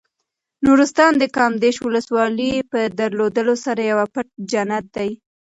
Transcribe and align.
نورستان 0.65 1.11
د 1.17 1.23
کامدېش 1.37 1.75
ولسوالۍ 1.81 2.53
په 2.71 2.79
درلودلو 2.99 3.55
سره 3.65 3.81
یو 3.91 3.99
پټ 4.13 4.27
جنت 4.51 4.85
دی. 4.95 5.09